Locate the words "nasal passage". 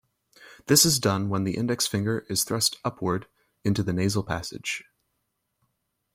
3.93-4.83